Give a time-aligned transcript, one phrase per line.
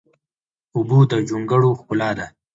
[0.75, 2.25] اوبه د جونګړو ښکلا ده.